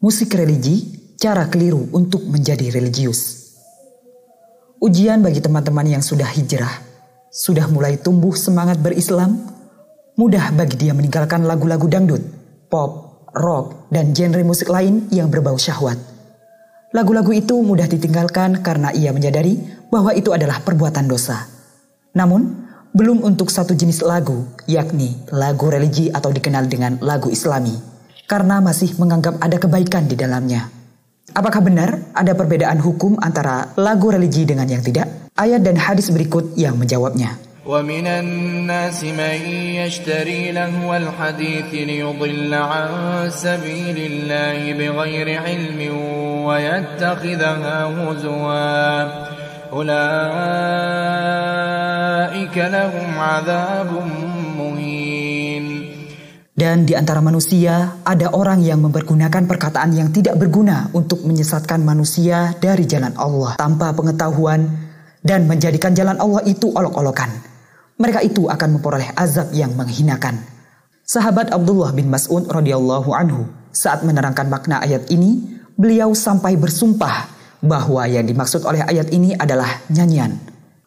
[0.00, 3.52] Musik religi, cara keliru untuk menjadi religius.
[4.80, 6.72] Ujian bagi teman-teman yang sudah hijrah,
[7.28, 9.36] sudah mulai tumbuh semangat berislam,
[10.16, 12.24] mudah bagi dia meninggalkan lagu-lagu dangdut,
[12.72, 16.00] pop, rock, dan genre musik lain yang berbau syahwat.
[16.96, 19.60] Lagu-lagu itu mudah ditinggalkan karena ia menyadari
[19.92, 21.44] bahwa itu adalah perbuatan dosa.
[22.16, 22.56] Namun,
[22.96, 27.89] belum untuk satu jenis lagu, yakni lagu religi atau dikenal dengan lagu islami,
[28.29, 30.69] karena masih menganggap ada kebaikan di dalamnya.
[31.35, 35.33] Apakah benar ada perbedaan hukum antara lagu religi dengan yang tidak?
[35.35, 37.45] Ayat dan hadis berikut yang menjawabnya.
[37.65, 39.41] ومن الناس من
[39.81, 42.89] يشتري لهو الحديث ليضل عن
[43.29, 45.97] سبيل الله بغير علم
[46.45, 49.01] ويتخذها هزوا
[49.73, 49.95] أولئك
[52.57, 53.91] لهم عذاب
[56.60, 62.52] dan di antara manusia ada orang yang mempergunakan perkataan yang tidak berguna untuk menyesatkan manusia
[62.60, 64.68] dari jalan Allah tanpa pengetahuan
[65.24, 67.32] dan menjadikan jalan Allah itu olok-olokan.
[67.96, 70.36] Mereka itu akan memperoleh azab yang menghinakan.
[71.00, 75.40] Sahabat Abdullah bin Mas'ud radhiyallahu anhu saat menerangkan makna ayat ini,
[75.80, 77.24] beliau sampai bersumpah
[77.64, 80.36] bahwa yang dimaksud oleh ayat ini adalah nyanyian.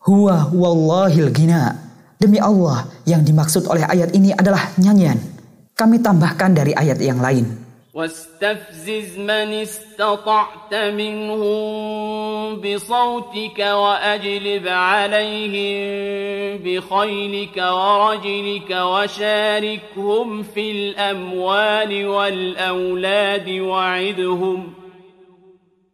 [0.00, 1.76] Huwa wallahil gina.
[2.16, 5.37] Demi Allah, yang dimaksud oleh ayat ini adalah nyanyian.
[5.78, 7.68] Kami tambahkan dari ayat yang lain.
[7.98, 24.72] واستفزز من استطعت منهم بصوتك وأجلب عليهم بخيلك ورجلك وشاركهم في الأموال والأولاد وعدهم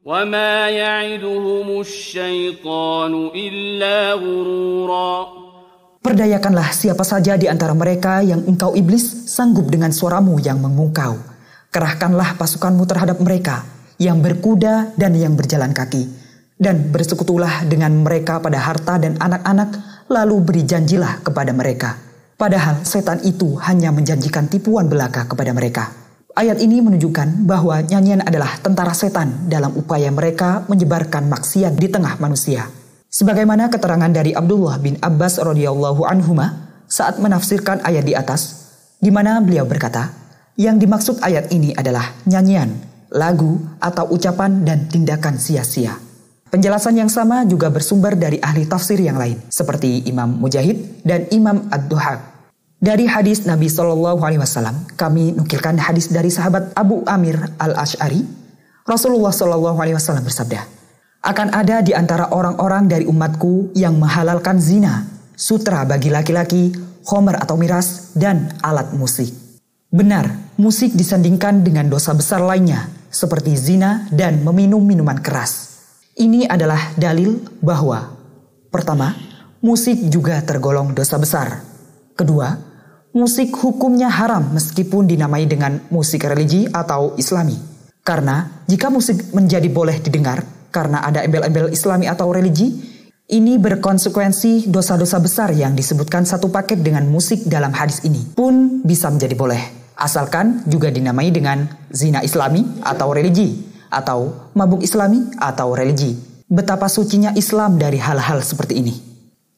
[0.04, 5.43] وما يعدهم الشيطان إلا غرورا
[6.04, 11.16] Perdayakanlah siapa saja di antara mereka yang engkau iblis sanggup dengan suaramu yang memukau.
[11.72, 13.64] Kerahkanlah pasukanmu terhadap mereka
[13.96, 16.04] yang berkuda dan yang berjalan kaki.
[16.60, 19.80] Dan bersekutulah dengan mereka pada harta dan anak-anak,
[20.12, 21.96] lalu beri janjilah kepada mereka.
[22.36, 25.88] Padahal setan itu hanya menjanjikan tipuan belaka kepada mereka.
[26.36, 32.20] Ayat ini menunjukkan bahwa nyanyian adalah tentara setan dalam upaya mereka menyebarkan maksiat di tengah
[32.20, 32.83] manusia.
[33.14, 38.66] Sebagaimana keterangan dari Abdullah bin Abbas radhiyallahu anhuma saat menafsirkan ayat di atas,
[38.98, 40.10] di mana beliau berkata,
[40.58, 42.74] yang dimaksud ayat ini adalah nyanyian,
[43.14, 45.94] lagu, atau ucapan dan tindakan sia-sia.
[46.50, 51.70] Penjelasan yang sama juga bersumber dari ahli tafsir yang lain, seperti Imam Mujahid dan Imam
[51.70, 52.18] Ad-Duhak.
[52.82, 58.26] Dari hadis Nabi Shallallahu Alaihi Wasallam, kami nukilkan hadis dari sahabat Abu Amir al Ashari.
[58.82, 60.66] Rasulullah Shallallahu Alaihi Wasallam bersabda,
[61.24, 66.68] akan ada di antara orang-orang dari umatku yang menghalalkan zina, sutra bagi laki-laki,
[67.08, 69.32] homer atau miras, dan alat musik.
[69.88, 75.80] Benar, musik disandingkan dengan dosa besar lainnya, seperti zina dan meminum minuman keras.
[76.12, 78.04] Ini adalah dalil bahwa
[78.68, 79.16] pertama,
[79.64, 81.64] musik juga tergolong dosa besar.
[82.12, 82.52] Kedua,
[83.16, 87.56] musik hukumnya haram meskipun dinamai dengan musik religi atau islami.
[88.04, 92.74] Karena jika musik menjadi boleh didengar, karena ada embel-embel islami atau religi,
[93.30, 99.06] ini berkonsekuensi dosa-dosa besar yang disebutkan satu paket dengan musik dalam hadis ini pun bisa
[99.08, 99.62] menjadi boleh.
[99.94, 103.54] Asalkan juga dinamai dengan zina islami atau religi,
[103.94, 106.18] atau mabuk islami atau religi.
[106.50, 108.94] Betapa sucinya Islam dari hal-hal seperti ini.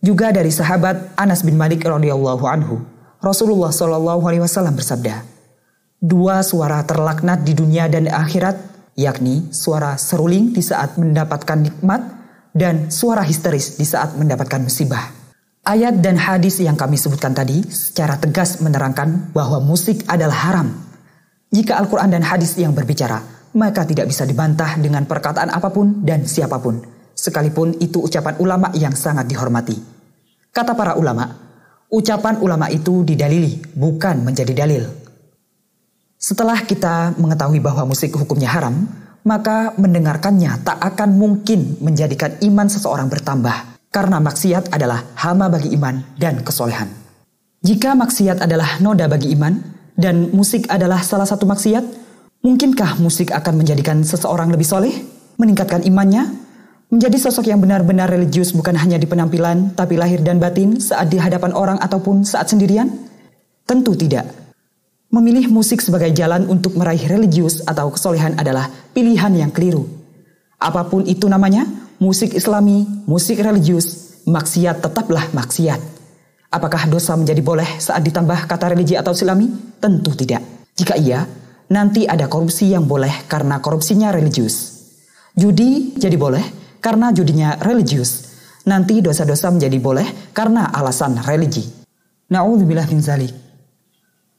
[0.05, 2.85] Juga dari sahabat Anas bin Malik radhiyallahu anhu,
[3.25, 5.25] Rasulullah wasallam bersabda,
[5.97, 12.03] Dua suara terlaknat di dunia dan akhirat yakni suara seruling di saat mendapatkan nikmat
[12.57, 15.13] dan suara histeris di saat mendapatkan musibah.
[15.67, 20.69] Ayat dan hadis yang kami sebutkan tadi secara tegas menerangkan bahwa musik adalah haram.
[21.53, 23.21] Jika Al-Quran dan hadis yang berbicara,
[23.55, 26.81] maka tidak bisa dibantah dengan perkataan apa pun dan siapa pun,
[27.13, 29.77] sekalipun itu ucapan ulama yang sangat dihormati.
[30.55, 31.29] Kata para ulama,
[31.91, 35.06] ucapan ulama itu didalili, bukan menjadi dalil.
[36.27, 38.83] Setelah kita mengetahui bahwa musik hukumnya haram,
[39.23, 43.55] maka mendengarkannya tak akan mungkin menjadikan iman seseorang bertambah,
[43.95, 46.91] karena maksiat adalah hama bagi iman dan kesolehan.
[47.63, 49.55] Jika maksiat adalah noda bagi iman,
[49.95, 51.87] dan musik adalah salah satu maksiat,
[52.43, 54.99] mungkinkah musik akan menjadikan seseorang lebih soleh,
[55.39, 56.27] meningkatkan imannya,
[56.91, 61.23] menjadi sosok yang benar-benar religius bukan hanya di penampilan, tapi lahir dan batin saat di
[61.23, 62.91] hadapan orang ataupun saat sendirian?
[63.63, 64.46] Tentu tidak.
[65.17, 69.89] Memilih musik sebagai jalan untuk meraih religius atau kesolehan adalah pilihan yang keliru.
[70.61, 71.65] Apa pun itu namanya,
[71.97, 75.81] musik islami, musik religius, maksiat tetaplah maksiat.
[76.53, 79.49] Apakah dosa menjadi boleh saat ditambah kata religi atau islami?
[79.81, 80.45] Tentu tidak.
[80.77, 81.25] Jika iya,
[81.73, 84.85] nanti ada korupsi yang boleh karena korupsinya religius.
[85.33, 88.37] Judi jadi boleh karena judinya religius.
[88.69, 91.65] Nanti dosa-dosa menjadi boleh karena alasan religi.
[92.29, 93.46] Na'udzubillah min zalik.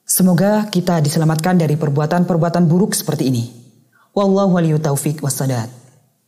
[0.08, 3.52] Semoga kita diselamatkan dari perbuatan-perbuatan buruk seperti ini.
[4.16, 5.68] Wallahu waliyutaufiq wassadat.